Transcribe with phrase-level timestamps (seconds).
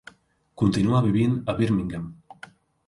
[0.61, 2.11] Continua vivint a Birmingham.